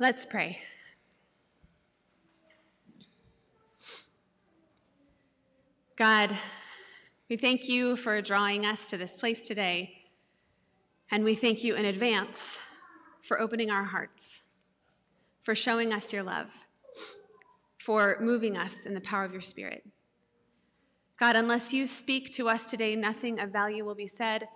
Let's 0.00 0.24
pray. 0.24 0.58
God, 5.94 6.30
we 7.28 7.36
thank 7.36 7.68
you 7.68 7.96
for 7.96 8.22
drawing 8.22 8.64
us 8.64 8.88
to 8.88 8.96
this 8.96 9.14
place 9.14 9.46
today, 9.46 10.06
and 11.10 11.22
we 11.22 11.34
thank 11.34 11.62
you 11.62 11.74
in 11.74 11.84
advance 11.84 12.60
for 13.20 13.38
opening 13.38 13.70
our 13.70 13.84
hearts, 13.84 14.40
for 15.42 15.54
showing 15.54 15.92
us 15.92 16.14
your 16.14 16.22
love, 16.22 16.50
for 17.78 18.16
moving 18.22 18.56
us 18.56 18.86
in 18.86 18.94
the 18.94 19.02
power 19.02 19.24
of 19.24 19.32
your 19.32 19.42
Spirit. 19.42 19.86
God, 21.18 21.36
unless 21.36 21.74
you 21.74 21.86
speak 21.86 22.32
to 22.32 22.48
us 22.48 22.66
today, 22.66 22.96
nothing 22.96 23.38
of 23.38 23.50
value 23.50 23.84
will 23.84 23.94
be 23.94 24.06
said. 24.06 24.48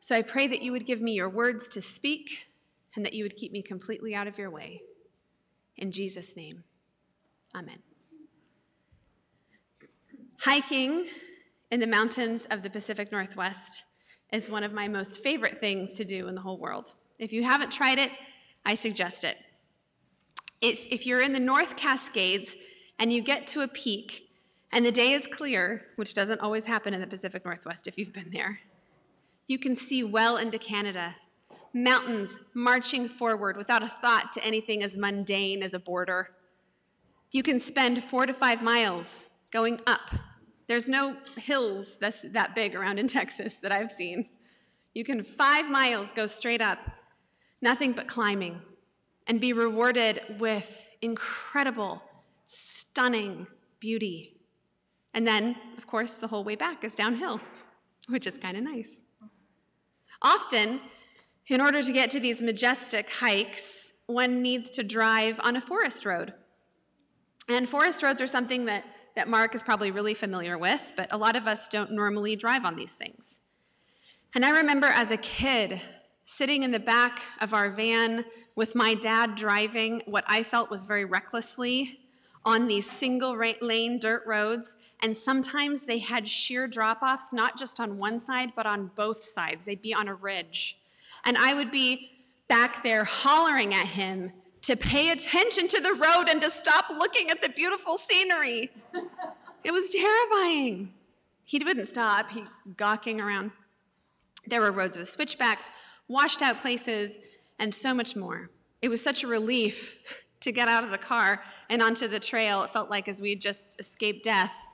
So 0.00 0.16
I 0.16 0.22
pray 0.22 0.48
that 0.48 0.62
you 0.62 0.72
would 0.72 0.84
give 0.84 1.00
me 1.00 1.12
your 1.12 1.28
words 1.28 1.68
to 1.68 1.80
speak 1.80 2.49
and 2.94 3.04
that 3.04 3.14
you 3.14 3.24
would 3.24 3.36
keep 3.36 3.52
me 3.52 3.62
completely 3.62 4.14
out 4.14 4.26
of 4.26 4.38
your 4.38 4.50
way. 4.50 4.82
In 5.76 5.92
Jesus' 5.92 6.36
name, 6.36 6.64
amen. 7.54 7.78
Hiking 10.40 11.06
in 11.70 11.80
the 11.80 11.86
mountains 11.86 12.46
of 12.46 12.62
the 12.62 12.70
Pacific 12.70 13.12
Northwest 13.12 13.84
is 14.32 14.50
one 14.50 14.64
of 14.64 14.72
my 14.72 14.88
most 14.88 15.22
favorite 15.22 15.58
things 15.58 15.94
to 15.94 16.04
do 16.04 16.28
in 16.28 16.34
the 16.34 16.40
whole 16.40 16.58
world. 16.58 16.94
If 17.18 17.32
you 17.32 17.44
haven't 17.44 17.70
tried 17.72 17.98
it, 17.98 18.10
I 18.64 18.74
suggest 18.74 19.24
it. 19.24 19.36
If 20.60 21.06
you're 21.06 21.22
in 21.22 21.32
the 21.32 21.40
North 21.40 21.76
Cascades 21.76 22.54
and 22.98 23.12
you 23.12 23.22
get 23.22 23.46
to 23.48 23.62
a 23.62 23.68
peak 23.68 24.28
and 24.72 24.84
the 24.84 24.92
day 24.92 25.12
is 25.12 25.26
clear, 25.26 25.86
which 25.96 26.14
doesn't 26.14 26.40
always 26.40 26.66
happen 26.66 26.94
in 26.94 27.00
the 27.00 27.06
Pacific 27.06 27.44
Northwest 27.44 27.86
if 27.86 27.98
you've 27.98 28.12
been 28.12 28.30
there, 28.30 28.60
you 29.46 29.58
can 29.58 29.74
see 29.74 30.04
well 30.04 30.36
into 30.36 30.58
Canada. 30.58 31.16
Mountains 31.72 32.38
marching 32.54 33.08
forward 33.08 33.56
without 33.56 33.82
a 33.82 33.88
thought 33.88 34.32
to 34.32 34.44
anything 34.44 34.82
as 34.82 34.96
mundane 34.96 35.62
as 35.62 35.74
a 35.74 35.78
border. 35.78 36.30
You 37.30 37.42
can 37.42 37.60
spend 37.60 38.02
four 38.02 38.26
to 38.26 38.34
five 38.34 38.62
miles 38.62 39.30
going 39.50 39.80
up 39.86 40.10
there's 40.70 40.88
no 40.88 41.16
hills 41.36 41.96
that's 41.96 42.22
that 42.30 42.54
big 42.54 42.76
around 42.76 43.00
in 43.00 43.08
Texas 43.18 43.58
that 43.58 43.72
I've 43.72 43.90
seen. 43.90 44.28
You 44.94 45.02
can 45.02 45.24
five 45.24 45.68
miles 45.68 46.12
go 46.12 46.26
straight 46.26 46.62
up, 46.62 46.78
nothing 47.60 47.90
but 47.90 48.06
climbing, 48.06 48.62
and 49.26 49.40
be 49.40 49.52
rewarded 49.52 50.20
with 50.38 50.88
incredible, 51.02 52.04
stunning 52.44 53.48
beauty. 53.80 54.36
And 55.12 55.26
then, 55.26 55.56
of 55.76 55.88
course, 55.88 56.18
the 56.18 56.28
whole 56.28 56.44
way 56.44 56.54
back 56.54 56.84
is 56.84 56.94
downhill, 56.94 57.40
which 58.08 58.24
is 58.24 58.38
kind 58.38 58.56
of 58.56 58.62
nice. 58.62 59.02
Often, 60.22 60.78
in 61.50 61.60
order 61.60 61.82
to 61.82 61.92
get 61.92 62.10
to 62.10 62.20
these 62.20 62.42
majestic 62.42 63.10
hikes, 63.10 63.92
one 64.06 64.42
needs 64.42 64.70
to 64.70 64.82
drive 64.82 65.38
on 65.42 65.56
a 65.56 65.60
forest 65.60 66.04
road. 66.04 66.32
And 67.48 67.68
forest 67.68 68.02
roads 68.02 68.20
are 68.20 68.26
something 68.26 68.66
that 68.66 68.84
that 69.16 69.28
Mark 69.28 69.54
is 69.54 69.62
probably 69.62 69.90
really 69.90 70.14
familiar 70.14 70.56
with, 70.56 70.92
but 70.96 71.08
a 71.10 71.18
lot 71.18 71.36
of 71.36 71.46
us 71.46 71.68
don't 71.68 71.92
normally 71.92 72.36
drive 72.36 72.64
on 72.64 72.76
these 72.76 72.94
things. 72.94 73.40
And 74.34 74.44
I 74.44 74.50
remember 74.50 74.86
as 74.86 75.10
a 75.10 75.16
kid 75.16 75.80
sitting 76.24 76.62
in 76.62 76.70
the 76.70 76.78
back 76.78 77.20
of 77.40 77.52
our 77.52 77.68
van 77.68 78.24
with 78.54 78.76
my 78.76 78.94
dad 78.94 79.34
driving 79.34 80.00
what 80.06 80.24
I 80.28 80.44
felt 80.44 80.70
was 80.70 80.84
very 80.84 81.04
recklessly 81.04 81.98
on 82.44 82.68
these 82.68 82.88
single 82.88 83.36
lane 83.60 83.98
dirt 83.98 84.22
roads. 84.26 84.76
And 85.02 85.16
sometimes 85.16 85.84
they 85.84 85.98
had 85.98 86.28
sheer 86.28 86.68
drop 86.68 87.02
offs, 87.02 87.32
not 87.32 87.58
just 87.58 87.80
on 87.80 87.98
one 87.98 88.18
side, 88.20 88.52
but 88.54 88.64
on 88.64 88.92
both 88.94 89.22
sides. 89.22 89.64
They'd 89.64 89.82
be 89.82 89.92
on 89.92 90.06
a 90.06 90.14
ridge. 90.14 90.79
And 91.24 91.36
I 91.36 91.54
would 91.54 91.70
be 91.70 92.10
back 92.48 92.82
there 92.82 93.04
hollering 93.04 93.74
at 93.74 93.86
him 93.86 94.32
to 94.62 94.76
pay 94.76 95.10
attention 95.10 95.68
to 95.68 95.80
the 95.80 95.94
road 95.94 96.28
and 96.28 96.40
to 96.40 96.50
stop 96.50 96.86
looking 96.90 97.30
at 97.30 97.42
the 97.42 97.48
beautiful 97.48 97.96
scenery. 97.96 98.70
It 99.64 99.72
was 99.72 99.90
terrifying. 99.90 100.92
He 101.44 101.62
wouldn't 101.64 101.88
stop, 101.88 102.30
he 102.30 102.44
gawking 102.76 103.20
around. 103.20 103.52
There 104.46 104.60
were 104.60 104.72
roads 104.72 104.96
with 104.96 105.08
switchbacks, 105.08 105.70
washed 106.08 106.42
out 106.42 106.58
places, 106.58 107.18
and 107.58 107.74
so 107.74 107.92
much 107.92 108.16
more. 108.16 108.50
It 108.82 108.88
was 108.88 109.02
such 109.02 109.22
a 109.22 109.26
relief 109.26 110.22
to 110.40 110.52
get 110.52 110.68
out 110.68 110.84
of 110.84 110.90
the 110.90 110.98
car 110.98 111.42
and 111.68 111.82
onto 111.82 112.08
the 112.08 112.20
trail. 112.20 112.62
It 112.62 112.72
felt 112.72 112.90
like 112.90 113.08
as 113.08 113.20
we 113.20 113.30
had 113.30 113.40
just 113.40 113.78
escaped 113.80 114.24
death. 114.24 114.66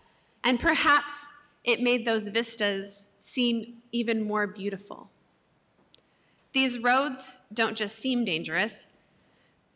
And 0.45 0.61
perhaps 0.61 1.33
it 1.65 1.81
made 1.81 2.05
those 2.05 2.29
vistas 2.29 3.09
seem 3.19 3.79
even 3.91 4.23
more 4.23 4.47
beautiful. 4.47 5.11
These 6.57 6.79
roads 6.79 7.43
don't 7.53 7.77
just 7.77 7.97
seem 7.99 8.25
dangerous, 8.25 8.87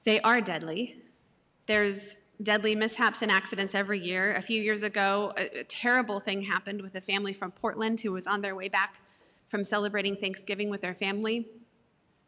they 0.05 0.19
are 0.23 0.41
deadly. 0.41 0.97
There's 1.67 2.17
deadly 2.43 2.75
mishaps 2.75 3.21
and 3.21 3.31
accidents 3.31 3.75
every 3.75 4.01
year. 4.01 4.33
A 4.33 4.41
few 4.41 4.63
years 4.63 4.83
ago, 4.83 5.35
a, 5.37 5.59
a, 5.59 5.65
terrible 5.65 6.21
thing 6.21 6.41
happened 6.41 6.81
with 6.81 6.95
a 6.95 7.03
family 7.03 7.35
from 7.35 7.51
Portland 7.51 8.01
who 8.01 8.13
was 8.13 8.27
on 8.27 8.41
their 8.41 8.57
way 8.57 8.71
back 8.71 8.99
from 9.47 9.63
celebrating 9.63 10.17
Thanksgiving 10.17 10.71
with 10.71 10.81
their 10.81 10.95
family. 10.95 11.49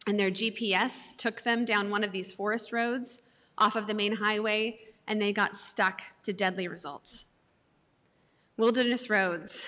And 0.06 0.20
their 0.20 0.30
GPS 0.30 1.16
took 1.16 1.40
them 1.44 1.64
down 1.64 1.88
one 1.88 2.04
of 2.04 2.12
these 2.12 2.30
forest 2.30 2.74
roads 2.74 3.22
off 3.56 3.74
of 3.74 3.86
the 3.86 3.94
main 3.94 4.16
highway, 4.16 4.80
and 5.08 5.18
they 5.18 5.32
got 5.32 5.54
stuck 5.54 6.02
to 6.24 6.34
deadly 6.34 6.68
results. 6.68 7.32
Wilderness 8.58 9.08
roads 9.08 9.66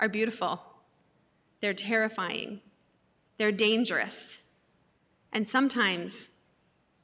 are 0.00 0.08
beautiful, 0.08 0.62
they're 1.60 1.74
terrifying, 1.74 2.62
they're 3.36 3.52
dangerous, 3.52 4.42
and 5.32 5.46
sometimes 5.48 6.30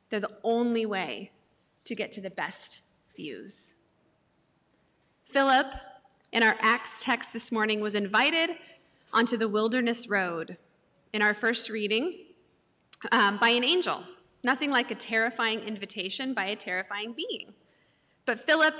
they're 0.08 0.20
the 0.20 0.38
only 0.42 0.86
way 0.86 1.30
to 1.84 1.94
get 1.94 2.12
to 2.12 2.20
the 2.20 2.30
best 2.30 2.80
views. 3.16 3.74
Philip, 5.24 5.74
in 6.32 6.42
our 6.42 6.56
Acts 6.60 7.02
text 7.02 7.32
this 7.32 7.50
morning, 7.50 7.80
was 7.80 7.94
invited 7.94 8.50
onto 9.12 9.36
the 9.36 9.48
wilderness 9.48 10.08
road 10.08 10.56
in 11.12 11.22
our 11.22 11.34
first 11.34 11.68
reading 11.70 12.18
um, 13.10 13.38
by 13.38 13.48
an 13.50 13.64
angel. 13.64 14.04
Nothing 14.44 14.70
like 14.70 14.90
a 14.90 14.94
terrifying 14.94 15.60
invitation 15.60 16.34
by 16.34 16.46
a 16.46 16.56
terrifying 16.56 17.12
being. 17.12 17.54
But 18.26 18.40
Philip, 18.40 18.74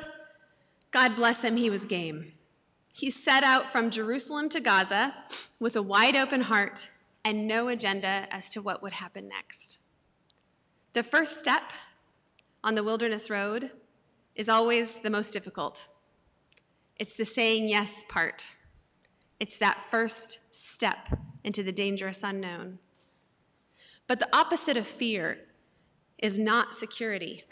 God 0.91 1.17
bless 1.17 1.43
him, 1.43 1.57
he 1.57 1.71
was 1.71 1.85
game. 1.85 2.33
He 2.93 3.11
set 3.11 3.43
out 3.43 3.69
from 3.69 3.91
Jerusalem 3.91 4.49
to 4.51 4.61
Gaza 4.61 5.15
with 5.59 5.77
a 5.77 5.83
wide 5.83 6.17
open 6.17 6.43
heart 6.43 6.91
and 7.25 7.47
no 7.47 7.69
agenda 7.69 8.27
as 8.31 8.49
to 8.51 8.63
what 8.63 8.83
would 8.83 8.95
happen 8.95 9.29
next. 9.29 9.79
The 10.93 11.03
first 11.03 11.39
step 11.39 11.73
on 12.63 12.75
the 12.75 12.85
wilderness 12.85 13.31
road 13.31 13.71
is 14.35 14.49
always 14.49 15.01
the 15.01 15.11
most 15.11 15.33
difficult. 15.33 15.89
It's 16.99 17.17
the 17.17 17.25
saying 17.25 17.69
yes 17.69 18.05
part. 18.09 18.55
It's 19.41 19.59
that 19.59 19.81
first 19.81 20.39
step 20.53 21.19
into 21.43 21.63
the 21.63 21.73
dangerous 21.73 22.23
unknown. 22.23 22.79
But 24.07 24.21
the 24.21 24.37
opposite 24.37 24.77
of 24.77 24.87
fear 24.87 25.39
is 26.19 26.39
not 26.39 26.75
security. 26.75 27.45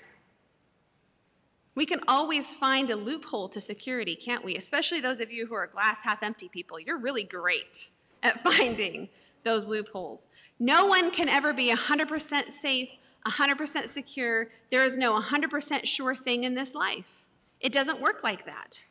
We 1.75 1.87
can 1.87 2.01
always 2.07 2.55
find 2.55 2.91
a 2.91 2.97
loophole 2.97 3.49
to 3.49 3.61
security, 3.61 4.15
can't 4.15 4.45
we? 4.45 4.57
Especially 4.57 5.01
those 5.01 5.21
of 5.21 5.33
you 5.33 5.47
who 5.47 5.55
are 5.55 5.67
glass 5.67 6.05
half 6.05 6.23
empty 6.23 6.49
people. 6.49 6.79
You're 6.79 6.99
really 6.99 7.25
great 7.25 7.91
at 8.23 8.41
finding 8.45 9.09
those 9.45 9.69
loopholes. 9.69 10.29
No 10.59 10.87
one 10.87 11.11
can 11.11 11.29
ever 11.29 11.53
be 11.53 11.71
100% 11.71 12.51
safe 12.51 12.91
100% 13.27 13.89
secure. 13.89 14.49
There 14.71 14.83
is 14.83 14.97
no 14.97 15.19
100% 15.21 15.87
sure 15.87 16.15
thing 16.15 16.45
in 16.45 16.55
this 16.55 16.75
life. 16.75 17.27
It 17.61 17.73
doesn't 17.73 18.01
work 18.01 18.23
like 18.23 18.47
that. 18.47 18.85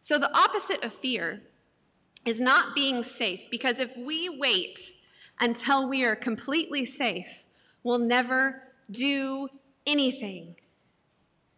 So, 0.00 0.18
the 0.18 0.34
opposite 0.36 0.82
of 0.82 0.92
fear 0.92 1.42
is 2.24 2.40
not 2.40 2.74
being 2.74 3.02
safe, 3.02 3.48
because 3.50 3.80
if 3.80 3.96
we 3.96 4.28
wait 4.28 4.78
until 5.38 5.88
we 5.88 6.04
are 6.04 6.16
completely 6.16 6.84
safe, 6.84 7.44
we'll 7.82 7.98
never 7.98 8.62
do 8.90 9.48
anything. 9.86 10.56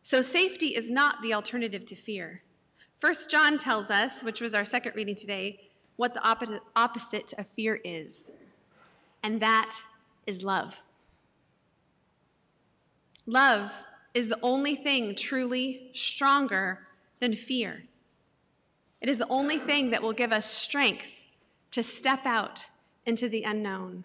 So, 0.02 0.20
safety 0.20 0.74
is 0.74 0.90
not 0.90 1.22
the 1.22 1.32
alternative 1.32 1.86
to 1.86 1.94
fear. 1.94 2.42
First 2.94 3.30
John 3.30 3.58
tells 3.58 3.90
us, 3.90 4.22
which 4.22 4.40
was 4.40 4.54
our 4.54 4.64
second 4.64 4.94
reading 4.94 5.14
today, 5.16 5.60
what 6.02 6.14
the 6.14 6.60
opposite 6.74 7.32
of 7.38 7.46
fear 7.46 7.78
is, 7.84 8.32
and 9.22 9.40
that 9.40 9.78
is 10.26 10.42
love. 10.42 10.82
Love 13.24 13.72
is 14.12 14.26
the 14.26 14.38
only 14.42 14.74
thing 14.74 15.14
truly 15.14 15.90
stronger 15.92 16.80
than 17.20 17.32
fear. 17.34 17.84
It 19.00 19.08
is 19.08 19.18
the 19.18 19.28
only 19.28 19.58
thing 19.58 19.90
that 19.90 20.02
will 20.02 20.12
give 20.12 20.32
us 20.32 20.44
strength 20.44 21.22
to 21.70 21.84
step 21.84 22.26
out 22.26 22.66
into 23.06 23.28
the 23.28 23.44
unknown. 23.44 24.04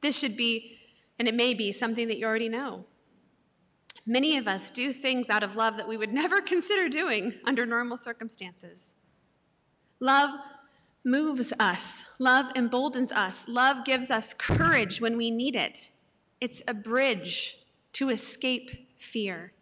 This 0.00 0.18
should 0.18 0.36
be, 0.36 0.78
and 1.16 1.28
it 1.28 1.34
may 1.34 1.54
be, 1.54 1.70
something 1.70 2.08
that 2.08 2.18
you 2.18 2.26
already 2.26 2.48
know. 2.48 2.86
Many 4.04 4.36
of 4.36 4.48
us 4.48 4.68
do 4.68 4.92
things 4.92 5.30
out 5.30 5.44
of 5.44 5.54
love 5.54 5.76
that 5.76 5.86
we 5.86 5.96
would 5.96 6.12
never 6.22 6.40
consider 6.40 6.88
doing 6.88 7.34
under 7.44 7.64
normal 7.64 7.96
circumstances. 7.96 8.96
Love 10.00 10.30
moves 11.04 11.52
us, 11.58 12.04
love 12.18 12.50
emboldens 12.54 13.12
us, 13.12 13.48
love 13.48 13.84
gives 13.84 14.10
us 14.10 14.34
courage 14.34 15.00
when 15.00 15.16
we 15.16 15.30
need 15.30 15.56
it. 15.56 15.90
it's 16.40 16.62
a 16.68 16.74
bridge 16.74 17.58
to 17.92 18.10
escape 18.10 18.90
fear. 18.98 19.52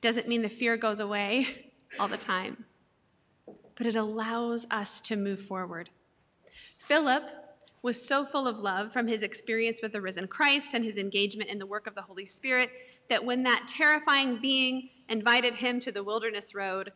Doesn't 0.00 0.26
mean 0.26 0.42
the 0.42 0.48
fear 0.48 0.76
goes 0.76 0.98
away 0.98 1.70
all 2.00 2.08
the 2.08 2.16
time, 2.16 2.64
but 3.76 3.86
it 3.86 3.94
allows 3.94 4.66
us 4.70 5.00
to 5.02 5.14
move 5.14 5.40
forward. 5.40 5.90
Philip 6.78 7.30
was 7.82 8.04
so 8.04 8.24
full 8.24 8.48
of 8.48 8.60
love 8.60 8.92
from 8.92 9.06
his 9.06 9.22
experience 9.22 9.80
with 9.80 9.92
the 9.92 10.00
risen 10.00 10.26
Christ 10.26 10.74
and 10.74 10.84
his 10.84 10.96
engagement 10.96 11.50
in 11.50 11.58
the 11.58 11.66
work 11.66 11.86
of 11.86 11.94
the 11.94 12.02
Holy 12.02 12.24
Spirit 12.24 12.70
that 13.08 13.24
when 13.24 13.44
that 13.44 13.66
terrifying 13.68 14.40
being 14.40 14.90
invited 15.08 15.56
him 15.56 15.78
to 15.80 15.92
the 15.92 16.02
wilderness 16.02 16.54
road, 16.54 16.92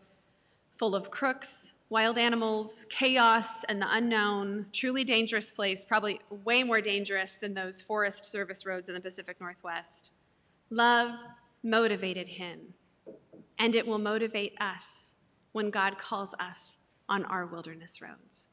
full 0.73 0.97
of 0.97 1.11
crooks, 1.11 1.75
wild 1.89 2.19
animals, 2.19 2.87
chaos, 2.91 3.65
and 3.65 3.81
the 3.81 3.87
unknown, 3.89 4.67
truly 4.73 5.05
dangerous 5.05 5.51
place, 5.51 5.85
probably 5.85 6.21
way 6.45 6.65
more 6.65 6.81
dangerous 6.81 7.37
than 7.37 7.55
those 7.55 7.81
forest 7.81 8.27
service 8.27 8.67
roads 8.67 8.89
in 8.89 8.95
the 8.95 9.01
Pacific 9.01 9.41
Northwest. 9.41 10.13
Love 10.69 11.15
motivated 11.63 12.29
him, 12.29 12.75
and 13.59 13.75
it 13.75 13.87
will 13.87 13.99
motivate 13.99 14.55
us 14.61 15.17
when 15.53 15.71
God 15.71 15.97
calls 15.97 16.35
us 16.41 16.79
on 17.09 17.25
our 17.25 17.47
wilderness 17.47 18.03
roads. 18.03 18.49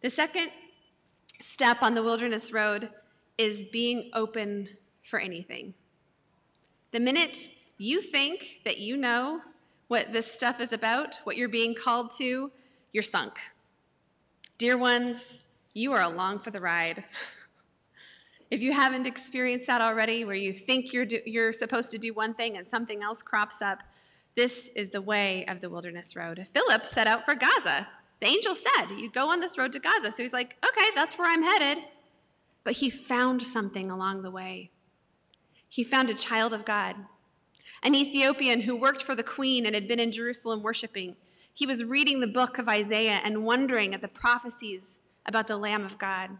The 0.00 0.10
second 0.10 0.50
step 1.40 1.82
on 1.82 1.94
the 1.94 2.02
wilderness 2.02 2.52
road 2.52 2.90
is 3.38 3.64
being 3.64 4.10
open 4.12 4.68
for 5.02 5.18
anything. 5.18 5.74
The 6.90 7.00
minute 7.00 7.48
you 7.78 8.00
think 8.00 8.60
that 8.64 8.78
you 8.78 8.96
know 8.96 9.40
what 9.88 10.12
this 10.12 10.30
stuff 10.30 10.60
is 10.60 10.72
about, 10.72 11.20
what 11.24 11.36
you're 11.36 11.48
being 11.48 11.74
called 11.74 12.10
to, 12.18 12.50
you're 12.92 13.02
sunk. 13.02 13.38
Dear 14.58 14.76
ones, 14.76 15.42
you 15.74 15.92
are 15.92 16.02
along 16.02 16.38
for 16.38 16.50
the 16.50 16.60
ride. 16.60 17.04
if 18.50 18.62
you 18.62 18.72
haven't 18.72 19.06
experienced 19.06 19.66
that 19.66 19.80
already, 19.80 20.24
where 20.24 20.36
you 20.36 20.52
think 20.52 20.92
you're, 20.92 21.04
do, 21.04 21.20
you're 21.26 21.52
supposed 21.52 21.90
to 21.90 21.98
do 21.98 22.14
one 22.14 22.34
thing 22.34 22.56
and 22.56 22.68
something 22.68 23.02
else 23.02 23.22
crops 23.22 23.60
up, 23.60 23.82
this 24.36 24.68
is 24.74 24.90
the 24.90 25.02
way 25.02 25.44
of 25.46 25.60
the 25.60 25.70
wilderness 25.70 26.16
road. 26.16 26.46
Philip 26.52 26.86
set 26.86 27.06
out 27.06 27.24
for 27.24 27.34
Gaza. 27.34 27.88
The 28.20 28.26
angel 28.26 28.54
said, 28.54 28.86
You 28.98 29.10
go 29.10 29.30
on 29.30 29.40
this 29.40 29.58
road 29.58 29.72
to 29.72 29.78
Gaza. 29.78 30.10
So 30.10 30.22
he's 30.22 30.32
like, 30.32 30.56
Okay, 30.66 30.86
that's 30.94 31.18
where 31.18 31.30
I'm 31.30 31.42
headed. 31.42 31.84
But 32.64 32.74
he 32.74 32.90
found 32.90 33.42
something 33.42 33.90
along 33.90 34.22
the 34.22 34.30
way. 34.30 34.70
He 35.68 35.84
found 35.84 36.08
a 36.08 36.14
child 36.14 36.54
of 36.54 36.64
God, 36.64 36.96
an 37.82 37.94
Ethiopian 37.94 38.62
who 38.62 38.76
worked 38.76 39.02
for 39.02 39.14
the 39.14 39.22
queen 39.22 39.66
and 39.66 39.74
had 39.74 39.88
been 39.88 40.00
in 40.00 40.12
Jerusalem 40.12 40.62
worshiping. 40.62 41.16
He 41.52 41.66
was 41.66 41.84
reading 41.84 42.20
the 42.20 42.26
book 42.26 42.58
of 42.58 42.68
Isaiah 42.68 43.20
and 43.24 43.44
wondering 43.44 43.94
at 43.94 44.02
the 44.02 44.08
prophecies 44.08 45.00
about 45.26 45.46
the 45.46 45.56
Lamb 45.56 45.84
of 45.84 45.98
God. 45.98 46.30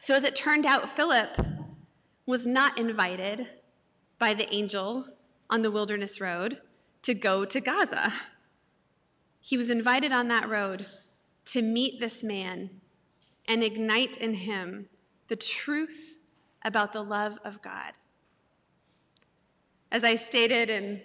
So, 0.00 0.14
as 0.14 0.24
it 0.24 0.36
turned 0.36 0.66
out, 0.66 0.88
Philip 0.88 1.38
was 2.26 2.46
not 2.46 2.78
invited 2.78 3.48
by 4.18 4.34
the 4.34 4.52
angel 4.52 5.06
on 5.48 5.62
the 5.62 5.70
wilderness 5.70 6.20
road 6.20 6.60
to 7.02 7.14
go 7.14 7.44
to 7.44 7.60
Gaza. 7.60 8.12
He 9.40 9.56
was 9.56 9.70
invited 9.70 10.12
on 10.12 10.28
that 10.28 10.48
road 10.48 10.86
to 11.46 11.62
meet 11.62 12.00
this 12.00 12.22
man 12.22 12.68
and 13.46 13.64
ignite 13.64 14.16
in 14.18 14.34
him 14.34 14.88
the 15.28 15.36
truth 15.36 16.18
about 16.62 16.92
the 16.92 17.02
love 17.02 17.38
of 17.44 17.62
God. 17.62 17.92
As 19.90 20.04
I 20.04 20.16
stated 20.16 20.70
in 20.70 21.00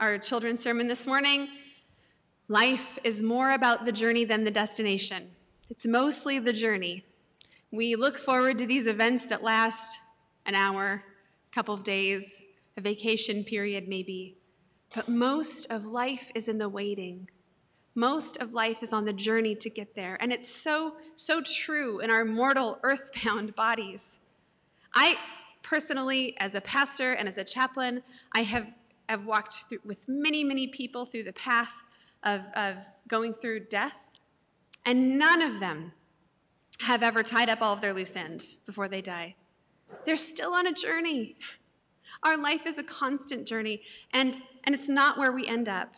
our 0.00 0.18
children's 0.18 0.62
sermon 0.62 0.86
this 0.86 1.06
morning, 1.06 1.48
life 2.46 2.98
is 3.04 3.22
more 3.22 3.52
about 3.52 3.84
the 3.84 3.92
journey 3.92 4.24
than 4.24 4.44
the 4.44 4.50
destination. 4.50 5.30
It's 5.70 5.86
mostly 5.86 6.38
the 6.38 6.52
journey. 6.52 7.04
We 7.70 7.96
look 7.96 8.16
forward 8.16 8.58
to 8.58 8.66
these 8.66 8.86
events 8.86 9.24
that 9.26 9.42
last 9.42 10.00
an 10.46 10.54
hour, 10.54 11.04
a 11.50 11.54
couple 11.54 11.74
of 11.74 11.84
days, 11.84 12.46
a 12.76 12.80
vacation 12.80 13.44
period 13.44 13.88
maybe. 13.88 14.36
But 14.94 15.08
most 15.08 15.70
of 15.70 15.84
life 15.84 16.30
is 16.34 16.48
in 16.48 16.58
the 16.58 16.68
waiting 16.68 17.28
most 17.98 18.36
of 18.36 18.54
life 18.54 18.80
is 18.80 18.92
on 18.92 19.06
the 19.06 19.12
journey 19.12 19.56
to 19.56 19.68
get 19.68 19.96
there. 19.96 20.16
And 20.20 20.32
it's 20.32 20.48
so, 20.48 20.94
so 21.16 21.42
true 21.42 21.98
in 21.98 22.12
our 22.12 22.24
mortal, 22.24 22.78
earthbound 22.84 23.56
bodies. 23.56 24.20
I 24.94 25.16
personally, 25.62 26.36
as 26.38 26.54
a 26.54 26.60
pastor 26.60 27.12
and 27.12 27.28
as 27.28 27.38
a 27.38 27.44
chaplain, 27.44 28.02
I 28.34 28.42
have, 28.42 28.74
have 29.08 29.26
walked 29.26 29.54
through, 29.68 29.80
with 29.84 30.08
many, 30.08 30.44
many 30.44 30.66
people 30.68 31.04
through 31.04 31.24
the 31.24 31.32
path 31.32 31.82
of, 32.22 32.42
of 32.54 32.76
going 33.06 33.34
through 33.34 33.60
death, 33.66 34.08
and 34.84 35.18
none 35.18 35.42
of 35.42 35.60
them 35.60 35.92
have 36.80 37.02
ever 37.02 37.22
tied 37.22 37.48
up 37.48 37.60
all 37.60 37.72
of 37.72 37.80
their 37.80 37.92
loose 37.92 38.16
ends 38.16 38.56
before 38.56 38.88
they 38.88 39.02
die. 39.02 39.34
They're 40.04 40.16
still 40.16 40.52
on 40.52 40.66
a 40.66 40.72
journey. 40.72 41.36
Our 42.22 42.36
life 42.36 42.66
is 42.66 42.78
a 42.78 42.82
constant 42.82 43.46
journey, 43.46 43.82
and, 44.12 44.40
and 44.64 44.74
it's 44.74 44.88
not 44.88 45.18
where 45.18 45.32
we 45.32 45.46
end 45.46 45.68
up. 45.68 45.94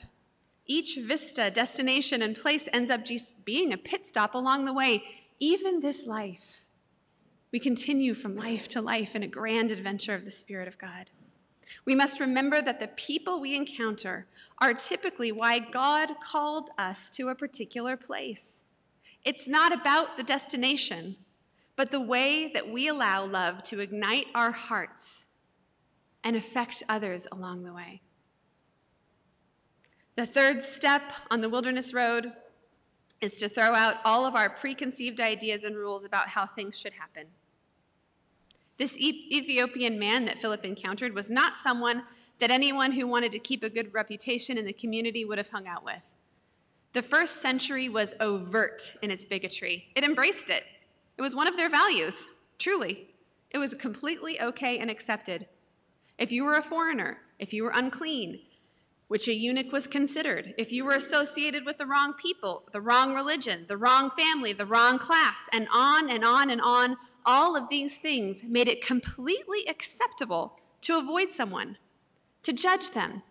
Each 0.66 0.96
vista, 0.96 1.50
destination, 1.50 2.22
and 2.22 2.36
place 2.36 2.68
ends 2.72 2.90
up 2.90 3.04
just 3.04 3.44
being 3.44 3.72
a 3.72 3.76
pit 3.76 4.06
stop 4.06 4.34
along 4.34 4.64
the 4.64 4.72
way, 4.72 5.02
even 5.38 5.80
this 5.80 6.06
life. 6.06 6.59
We 7.52 7.58
continue 7.58 8.14
from 8.14 8.36
life 8.36 8.68
to 8.68 8.80
life 8.80 9.16
in 9.16 9.22
a 9.22 9.28
grand 9.28 9.70
adventure 9.70 10.14
of 10.14 10.24
the 10.24 10.30
Spirit 10.30 10.68
of 10.68 10.78
God. 10.78 11.10
We 11.84 11.94
must 11.94 12.20
remember 12.20 12.62
that 12.62 12.80
the 12.80 12.88
people 12.88 13.40
we 13.40 13.54
encounter 13.54 14.26
are 14.60 14.74
typically 14.74 15.32
why 15.32 15.58
God 15.58 16.12
called 16.22 16.70
us 16.78 17.08
to 17.10 17.28
a 17.28 17.34
particular 17.34 17.96
place. 17.96 18.62
It's 19.24 19.48
not 19.48 19.72
about 19.72 20.16
the 20.16 20.22
destination, 20.22 21.16
but 21.76 21.90
the 21.90 22.00
way 22.00 22.50
that 22.52 22.70
we 22.70 22.88
allow 22.88 23.24
love 23.24 23.62
to 23.64 23.80
ignite 23.80 24.26
our 24.34 24.50
hearts 24.50 25.26
and 26.22 26.36
affect 26.36 26.82
others 26.88 27.26
along 27.32 27.64
the 27.64 27.72
way. 27.72 28.02
The 30.16 30.26
third 30.26 30.62
step 30.62 31.12
on 31.30 31.40
the 31.40 31.48
wilderness 31.48 31.94
road 31.94 32.32
is 33.20 33.38
to 33.40 33.48
throw 33.48 33.74
out 33.74 33.96
all 34.04 34.26
of 34.26 34.34
our 34.34 34.50
preconceived 34.50 35.20
ideas 35.20 35.64
and 35.64 35.76
rules 35.76 36.04
about 36.04 36.28
how 36.28 36.46
things 36.46 36.78
should 36.78 36.94
happen. 36.94 37.26
This 38.80 38.96
Ethiopian 38.96 39.98
man 39.98 40.24
that 40.24 40.38
Philip 40.38 40.64
encountered 40.64 41.14
was 41.14 41.28
not 41.28 41.58
someone 41.58 42.04
that 42.38 42.50
anyone 42.50 42.92
who 42.92 43.06
wanted 43.06 43.30
to 43.32 43.38
keep 43.38 43.62
a 43.62 43.68
good 43.68 43.92
reputation 43.92 44.56
in 44.56 44.64
the 44.64 44.72
community 44.72 45.22
would 45.22 45.36
have 45.36 45.50
hung 45.50 45.68
out 45.68 45.84
with. 45.84 46.14
The 46.94 47.02
first 47.02 47.42
century 47.42 47.90
was 47.90 48.14
overt 48.20 48.80
in 49.02 49.10
its 49.10 49.26
bigotry, 49.26 49.88
it 49.94 50.02
embraced 50.02 50.48
it. 50.48 50.64
It 51.18 51.20
was 51.20 51.36
one 51.36 51.46
of 51.46 51.58
their 51.58 51.68
values, 51.68 52.26
truly. 52.58 53.08
It 53.50 53.58
was 53.58 53.74
completely 53.74 54.40
okay 54.40 54.78
and 54.78 54.90
accepted. 54.90 55.46
If 56.16 56.32
you 56.32 56.42
were 56.42 56.56
a 56.56 56.62
foreigner, 56.62 57.18
if 57.38 57.52
you 57.52 57.64
were 57.64 57.72
unclean, 57.74 58.40
which 59.08 59.28
a 59.28 59.34
eunuch 59.34 59.72
was 59.72 59.86
considered. 59.86 60.54
If 60.56 60.72
you 60.72 60.86
were 60.86 60.94
associated 60.94 61.66
with 61.66 61.76
the 61.76 61.86
wrong 61.86 62.14
people, 62.14 62.62
the 62.72 62.80
wrong 62.80 63.12
religion, 63.12 63.66
the 63.68 63.76
wrong 63.76 64.10
family, 64.10 64.54
the 64.54 64.64
wrong 64.64 64.98
class, 64.98 65.50
and 65.52 65.68
on 65.70 66.08
and 66.08 66.24
on 66.24 66.48
and 66.48 66.62
on, 66.62 66.96
all 67.24 67.56
of 67.56 67.68
these 67.68 67.98
things 67.98 68.42
made 68.44 68.68
it 68.68 68.84
completely 68.84 69.66
acceptable 69.68 70.58
to 70.82 70.98
avoid 70.98 71.30
someone, 71.30 71.78
to 72.42 72.52
judge 72.52 72.90
them, 72.90 73.22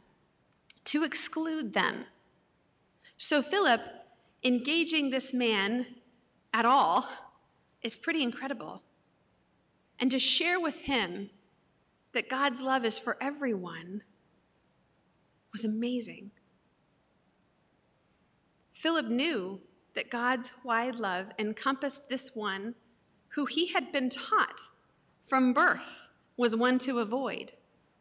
to 0.86 1.04
exclude 1.04 1.74
them. 1.74 2.06
So, 3.18 3.42
Philip 3.42 3.82
engaging 4.44 5.10
this 5.10 5.34
man 5.34 5.86
at 6.54 6.66
all 6.66 7.08
is 7.82 7.98
pretty 7.98 8.24
incredible. 8.24 8.84
And 10.00 10.10
to 10.12 10.20
share 10.20 10.60
with 10.60 10.82
him 10.82 11.30
that 12.14 12.30
God's 12.30 12.62
love 12.62 12.86
is 12.86 12.98
for 12.98 13.18
everyone 13.22 14.04
was 15.52 15.66
amazing. 15.66 16.32
Philip 18.72 19.08
knew 19.08 19.60
that 19.96 20.10
God's 20.10 20.54
wide 20.64 20.96
love 20.96 21.32
encompassed 21.38 22.08
this 22.08 22.32
one 22.34 22.76
who 23.30 23.46
he 23.46 23.68
had 23.68 23.92
been 23.92 24.10
taught 24.10 24.60
from 25.22 25.54
birth 25.54 26.10
was 26.36 26.56
one 26.56 26.80
to 26.80 27.00
avoid, 27.00 27.52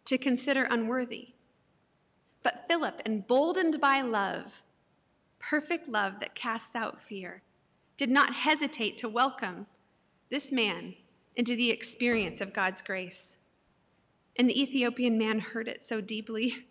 to 0.05 0.17
consider 0.17 0.65
unworthy. 0.71 1.31
But 2.43 2.65
Philip, 2.69 3.03
emboldened 3.05 3.81
by 3.81 4.01
love, 4.01 4.63
perfect 5.39 5.89
love 5.89 6.21
that 6.21 6.35
casts 6.35 6.75
out 6.75 7.01
fear, 7.01 7.43
did 7.97 8.11
not 8.11 8.33
hesitate 8.33 8.97
to 8.99 9.09
welcome 9.09 9.67
this 10.31 10.53
man 10.53 10.95
into 11.37 11.57
the 11.57 11.71
experience 11.71 12.41
of 12.41 12.53
God's 12.53 12.81
grace. 12.81 13.39
And 14.37 14.49
the 14.49 14.61
Ethiopian 14.61 15.19
man 15.19 15.41
heard 15.41 15.69
it 15.69 15.83
so 15.83 16.01
deeply 16.01 16.67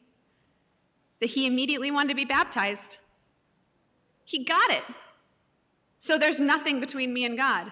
that 1.20 1.32
he 1.32 1.46
immediately 1.46 1.92
wanted 1.92 2.10
to 2.10 2.16
be 2.16 2.26
baptized. 2.26 2.98
He 4.26 4.44
got 4.44 4.72
it. 4.72 4.84
So 6.00 6.18
there's 6.18 6.40
nothing 6.40 6.80
between 6.80 7.14
me 7.14 7.26
and 7.26 7.38
God. 7.38 7.72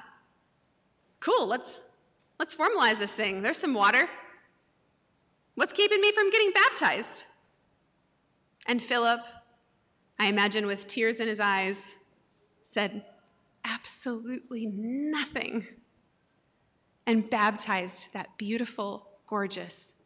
Cool, 1.25 1.47
let's 1.47 1.81
let's 2.37 2.53
formalize 2.53 2.99
this 2.99 3.15
thing. 3.15 3.41
There's 3.41 3.57
some 3.57 3.73
water. 3.73 4.07
What's 5.55 5.73
keeping 5.73 5.99
me 5.99 6.11
from 6.11 6.29
getting 6.29 6.51
baptized? 6.51 7.23
And 8.67 8.79
Philip, 8.79 9.21
I 10.19 10.27
imagine 10.27 10.67
with 10.67 10.85
tears 10.85 11.19
in 11.19 11.27
his 11.27 11.39
eyes, 11.39 11.95
said, 12.61 13.05
Absolutely 13.63 14.67
nothing. 14.67 15.65
and 17.07 17.29
baptized 17.29 18.13
that 18.13 18.37
beautiful, 18.37 19.07
gorgeous 19.27 20.01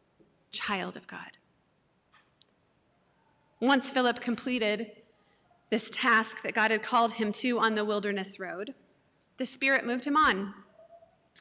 child 0.52 0.96
of 0.96 1.06
God. 1.06 1.38
Once 3.60 3.90
Philip 3.90 4.20
completed 4.20 4.92
this 5.70 5.90
task 5.90 6.42
that 6.42 6.54
God 6.54 6.70
had 6.70 6.82
called 6.82 7.12
him 7.12 7.32
to 7.32 7.58
on 7.58 7.74
the 7.74 7.84
wilderness 7.84 8.38
road, 8.40 8.74
the 9.36 9.46
Spirit 9.46 9.86
moved 9.86 10.06
him 10.06 10.16
on. 10.16 10.54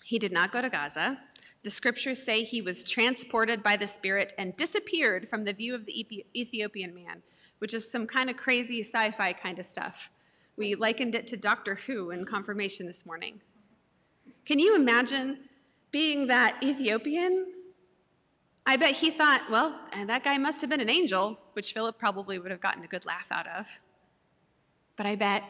He 0.10 0.18
did 0.18 0.32
not 0.32 0.52
go 0.52 0.60
to 0.60 0.72
Gaza. 0.72 1.20
The 1.62 1.70
scriptures 1.70 2.24
say 2.24 2.42
he 2.42 2.64
was 2.64 2.84
transported 2.84 3.62
by 3.62 3.78
the 3.78 3.86
Spirit 3.86 4.34
and 4.40 4.58
disappeared 4.58 5.30
from 5.30 5.44
the 5.44 5.54
view 5.54 5.76
of 5.76 5.86
the 5.86 6.26
Ethiopian 6.36 6.96
man, 6.96 7.22
which 7.60 7.76
is 7.76 7.92
some 7.92 8.08
kind 8.08 8.28
of 8.28 8.36
crazy 8.36 8.80
sci 8.80 9.12
fi 9.12 9.34
kind 9.34 9.60
of 9.60 9.68
stuff. 9.68 10.10
We 10.58 10.74
likened 10.74 11.14
it 11.14 11.28
to 11.28 11.38
Doctor 11.38 11.76
Who 11.76 12.10
in 12.10 12.26
confirmation 12.26 12.88
this 12.88 13.06
morning. 13.06 13.42
Can 14.46 14.58
you 14.58 14.76
imagine 14.76 15.42
being 15.92 16.26
that 16.26 16.58
Ethiopian? 16.64 17.54
I 18.66 18.78
bet 18.78 18.96
he 18.96 19.12
thought, 19.12 19.44
well, 19.52 19.80
eh, 19.94 20.06
that 20.06 20.24
guy 20.24 20.40
must 20.40 20.60
have 20.62 20.72
been 20.72 20.82
an 20.82 20.90
angel, 20.90 21.40
which 21.54 21.72
Philip 21.72 22.00
probably 22.00 22.40
would 22.40 22.50
have 22.50 22.62
gotten 22.62 22.84
a 22.84 22.88
good 22.88 23.06
laugh 23.06 23.28
out 23.32 23.46
of. 23.46 23.80
But 24.96 25.06
I 25.06 25.16
bet 25.16 25.44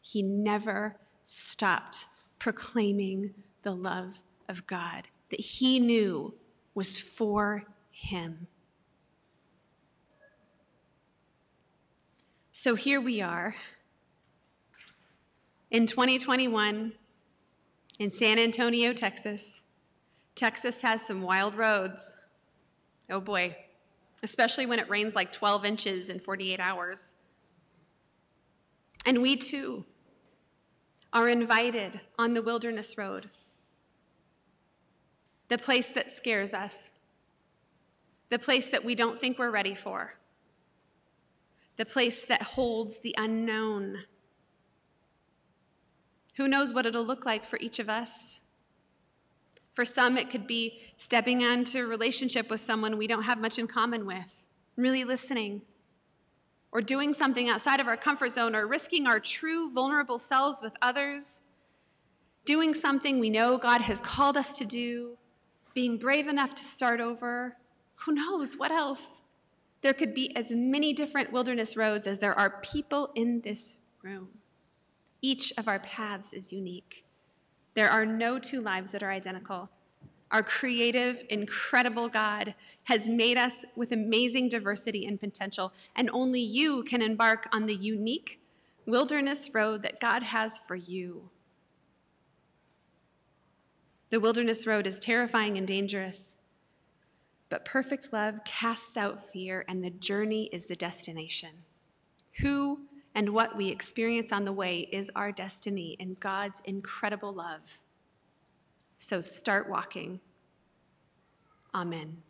he 0.00 0.22
never 0.22 0.96
stopped 1.22 2.06
proclaiming 2.38 3.34
the 3.68 3.74
love 3.74 4.22
of 4.48 4.66
God 4.66 5.08
that 5.28 5.40
he 5.40 5.78
knew 5.78 6.32
was 6.74 6.98
for 6.98 7.64
him. 7.90 8.46
So 12.50 12.76
here 12.76 12.98
we 12.98 13.20
are 13.20 13.54
in 15.70 15.84
2021 15.84 16.94
in 17.98 18.10
San 18.10 18.38
Antonio, 18.38 18.94
Texas. 18.94 19.64
Texas 20.34 20.80
has 20.80 21.06
some 21.06 21.20
wild 21.20 21.54
roads. 21.54 22.16
Oh 23.10 23.20
boy, 23.20 23.54
especially 24.22 24.64
when 24.64 24.78
it 24.78 24.88
rains 24.88 25.14
like 25.14 25.30
12 25.30 25.66
inches 25.66 26.08
in 26.08 26.20
48 26.20 26.58
hours. 26.58 27.16
And 29.04 29.20
we 29.20 29.36
too 29.36 29.84
are 31.12 31.28
invited 31.28 32.00
on 32.18 32.32
the 32.32 32.40
wilderness 32.40 32.96
road, 32.96 33.28
the 35.48 35.58
place 35.58 35.90
that 35.90 36.10
scares 36.10 36.52
us, 36.52 36.92
the 38.28 38.38
place 38.38 38.70
that 38.70 38.84
we 38.84 38.94
don't 38.94 39.18
think 39.18 39.38
we're 39.38 39.50
ready 39.50 39.74
for, 39.74 40.12
the 41.76 41.86
place 41.86 42.24
that 42.26 42.42
holds 42.42 42.98
the 42.98 43.14
unknown. 43.16 44.04
Who 46.36 46.48
knows 46.48 46.72
what 46.72 46.86
it'll 46.86 47.04
look 47.04 47.24
like 47.24 47.44
for 47.44 47.58
each 47.60 47.78
of 47.78 47.88
us? 47.88 48.42
For 49.72 49.84
some, 49.84 50.16
it 50.16 50.28
could 50.28 50.46
be 50.46 50.80
stepping 50.96 51.44
onto 51.44 51.78
a 51.78 51.86
relationship 51.86 52.50
with 52.50 52.60
someone 52.60 52.98
we 52.98 53.06
don't 53.06 53.22
have 53.22 53.40
much 53.40 53.58
in 53.58 53.68
common 53.68 54.06
with, 54.06 54.42
really 54.76 55.04
listening, 55.04 55.62
or 56.72 56.80
doing 56.82 57.14
something 57.14 57.48
outside 57.48 57.80
of 57.80 57.86
our 57.86 57.96
comfort 57.96 58.30
zone, 58.30 58.54
or 58.54 58.66
risking 58.66 59.06
our 59.06 59.20
true 59.20 59.70
vulnerable 59.72 60.18
selves 60.18 60.60
with 60.60 60.74
others, 60.82 61.42
doing 62.44 62.74
something 62.74 63.18
we 63.18 63.30
know 63.30 63.56
God 63.56 63.82
has 63.82 64.00
called 64.00 64.36
us 64.36 64.58
to 64.58 64.64
do, 64.64 65.17
being 65.78 65.96
brave 65.96 66.26
enough 66.26 66.56
to 66.56 66.64
start 66.64 67.00
over. 67.00 67.56
Who 67.98 68.12
knows 68.12 68.56
what 68.56 68.72
else? 68.72 69.22
There 69.80 69.94
could 69.94 70.12
be 70.12 70.34
as 70.34 70.50
many 70.50 70.92
different 70.92 71.30
wilderness 71.32 71.76
roads 71.76 72.08
as 72.08 72.18
there 72.18 72.36
are 72.36 72.58
people 72.62 73.12
in 73.14 73.42
this 73.42 73.78
room. 74.02 74.26
Each 75.22 75.52
of 75.56 75.68
our 75.68 75.78
paths 75.78 76.32
is 76.32 76.52
unique. 76.52 77.04
There 77.74 77.88
are 77.88 78.04
no 78.04 78.40
two 78.40 78.60
lives 78.60 78.90
that 78.90 79.04
are 79.04 79.12
identical. 79.12 79.70
Our 80.32 80.42
creative, 80.42 81.22
incredible 81.30 82.08
God 82.08 82.56
has 82.86 83.08
made 83.08 83.38
us 83.38 83.64
with 83.76 83.92
amazing 83.92 84.48
diversity 84.48 85.06
and 85.06 85.20
potential, 85.20 85.72
and 85.94 86.10
only 86.12 86.40
you 86.40 86.82
can 86.82 87.02
embark 87.02 87.46
on 87.52 87.66
the 87.66 87.76
unique 87.76 88.40
wilderness 88.84 89.50
road 89.54 89.84
that 89.84 90.00
God 90.00 90.24
has 90.24 90.58
for 90.58 90.74
you. 90.74 91.30
The 94.10 94.20
wilderness 94.20 94.66
road 94.66 94.86
is 94.86 94.98
terrifying 94.98 95.58
and 95.58 95.66
dangerous, 95.66 96.34
but 97.48 97.64
perfect 97.64 98.12
love 98.12 98.44
casts 98.44 98.96
out 98.96 99.32
fear, 99.32 99.64
and 99.68 99.84
the 99.84 99.90
journey 99.90 100.48
is 100.52 100.66
the 100.66 100.76
destination. 100.76 101.64
Who 102.40 102.80
and 103.14 103.30
what 103.30 103.56
we 103.56 103.68
experience 103.68 104.32
on 104.32 104.44
the 104.44 104.52
way 104.52 104.88
is 104.92 105.10
our 105.16 105.32
destiny 105.32 105.96
in 105.98 106.16
God's 106.20 106.60
incredible 106.64 107.32
love. 107.32 107.80
So 108.96 109.20
start 109.20 109.68
walking. 109.68 110.20
Amen. 111.74 112.22